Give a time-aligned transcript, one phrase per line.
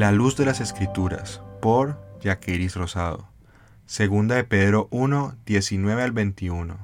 [0.00, 3.28] La luz de las Escrituras, por Jaqueris Rosado.
[3.84, 6.78] Segunda de Pedro 1, 19 al 21.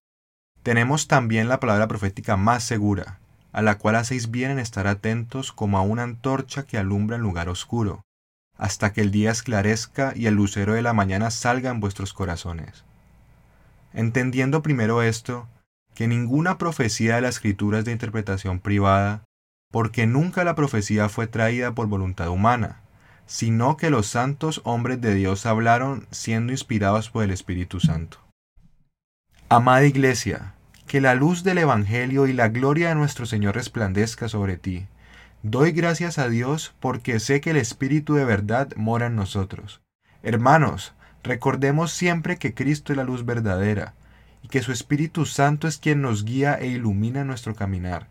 [0.63, 3.19] Tenemos también la palabra profética más segura,
[3.53, 7.23] a la cual hacéis bien en estar atentos como a una antorcha que alumbra en
[7.23, 8.03] lugar oscuro,
[8.59, 12.85] hasta que el día esclarezca y el lucero de la mañana salga en vuestros corazones.
[13.95, 15.49] Entendiendo primero esto,
[15.95, 19.25] que ninguna profecía de la escritura es de interpretación privada,
[19.73, 22.83] porque nunca la profecía fue traída por voluntad humana,
[23.27, 28.19] sino que los santos hombres de Dios hablaron siendo inspirados por el Espíritu Santo.
[29.49, 30.55] Amada Iglesia,
[30.87, 34.87] que la luz del Evangelio y la gloria de nuestro Señor resplandezca sobre ti.
[35.43, 39.81] Doy gracias a Dios porque sé que el Espíritu de verdad mora en nosotros.
[40.23, 43.95] Hermanos, recordemos siempre que Cristo es la luz verdadera,
[44.43, 48.09] y que su Espíritu Santo es quien nos guía e ilumina nuestro caminar.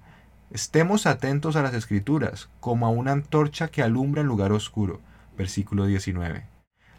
[0.52, 5.02] Estemos atentos a las Escrituras, como a una antorcha que alumbra en lugar oscuro.
[5.38, 6.46] Versículo 19.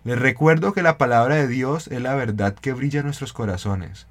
[0.05, 4.07] Les recuerdo que la palabra de Dios es la verdad que brilla en nuestros corazones.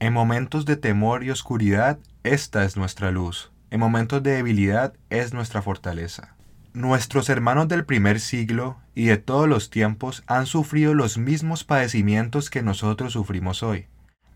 [0.00, 3.52] En momentos de temor y oscuridad, esta es nuestra luz.
[3.70, 6.36] En momentos de debilidad es nuestra fortaleza.
[6.72, 12.50] Nuestros hermanos del primer siglo y de todos los tiempos han sufrido los mismos padecimientos
[12.50, 13.86] que nosotros sufrimos hoy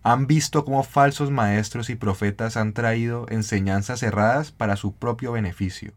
[0.03, 5.93] han visto cómo falsos maestros y profetas han traído enseñanzas erradas para su propio beneficio.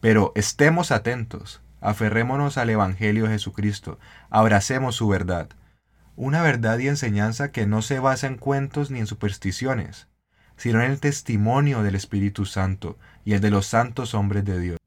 [0.00, 3.98] Pero estemos atentos, aferrémonos al Evangelio de Jesucristo,
[4.30, 5.50] abracemos su verdad,
[6.16, 10.08] una verdad y enseñanza que no se basa en cuentos ni en supersticiones,
[10.56, 14.78] sino en el testimonio del Espíritu Santo y el de los santos hombres de Dios,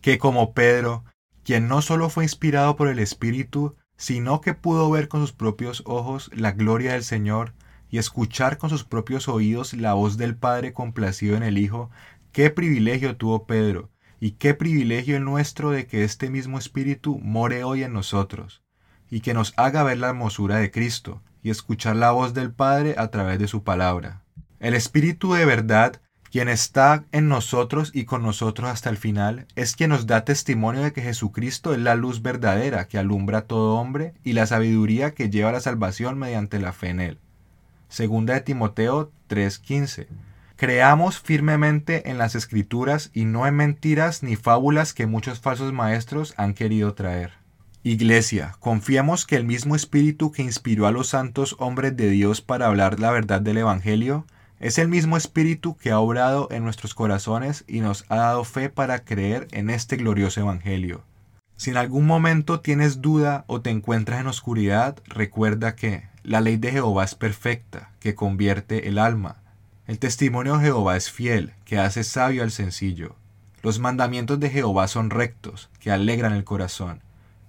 [0.00, 1.04] que como Pedro,
[1.42, 5.82] quien no solo fue inspirado por el Espíritu, sino que pudo ver con sus propios
[5.86, 7.52] ojos la gloria del Señor,
[7.90, 11.90] y escuchar con sus propios oídos la voz del Padre complacido en el Hijo,
[12.30, 17.64] qué privilegio tuvo Pedro, y qué privilegio el nuestro de que este mismo Espíritu more
[17.64, 18.62] hoy en nosotros,
[19.10, 22.94] y que nos haga ver la hermosura de Cristo, y escuchar la voz del Padre
[22.98, 24.22] a través de su palabra.
[24.60, 29.76] El Espíritu de verdad, quien está en nosotros y con nosotros hasta el final, es
[29.76, 33.76] quien nos da testimonio de que Jesucristo es la luz verdadera que alumbra a todo
[33.76, 37.18] hombre y la sabiduría que lleva a la salvación mediante la fe en Él.
[37.88, 40.08] Segunda de Timoteo 3:15.
[40.58, 46.34] Creamos firmemente en las escrituras y no en mentiras ni fábulas que muchos falsos maestros
[46.36, 47.34] han querido traer.
[47.84, 52.66] Iglesia, confiamos que el mismo espíritu que inspiró a los santos hombres de Dios para
[52.66, 54.26] hablar la verdad del Evangelio,
[54.58, 58.68] es el mismo espíritu que ha obrado en nuestros corazones y nos ha dado fe
[58.68, 61.04] para creer en este glorioso Evangelio.
[61.56, 66.56] Si en algún momento tienes duda o te encuentras en oscuridad, recuerda que la ley
[66.56, 69.36] de Jehová es perfecta, que convierte el alma.
[69.88, 73.16] El testimonio de Jehová es fiel, que hace sabio al sencillo.
[73.62, 77.00] Los mandamientos de Jehová son rectos, que alegran el corazón.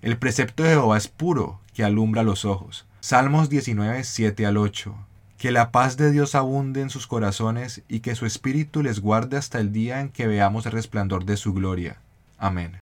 [0.02, 2.86] El precepto de Jehová es puro, que alumbra los ojos.
[3.02, 4.96] Salmos 19, 7 al 8.
[5.38, 9.36] Que la paz de Dios abunde en sus corazones y que su espíritu les guarde
[9.36, 11.98] hasta el día en que veamos el resplandor de su gloria.
[12.38, 12.80] Amén.